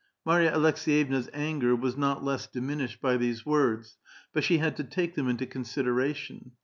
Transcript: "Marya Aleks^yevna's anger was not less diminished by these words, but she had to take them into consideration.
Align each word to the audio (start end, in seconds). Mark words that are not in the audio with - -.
"Marya 0.25 0.51
Aleks^yevna's 0.53 1.29
anger 1.31 1.75
was 1.75 1.95
not 1.95 2.23
less 2.23 2.47
diminished 2.47 2.99
by 3.01 3.17
these 3.17 3.45
words, 3.45 3.99
but 4.33 4.43
she 4.43 4.57
had 4.57 4.75
to 4.77 4.83
take 4.83 5.13
them 5.13 5.27
into 5.29 5.45
consideration. 5.45 6.53